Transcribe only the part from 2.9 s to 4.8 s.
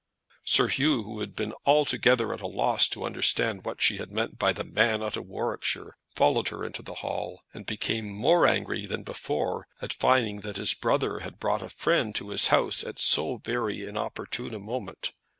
understand what she had meant by the